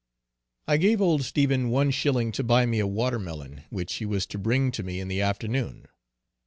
[0.67, 4.25] I gave old Stephen one shilling to buy me a water melon, which he was
[4.33, 5.85] to bring to me in the afternoon.